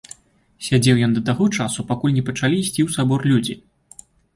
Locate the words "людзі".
3.33-3.63